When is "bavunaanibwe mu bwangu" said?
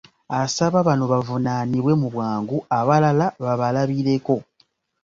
1.13-2.57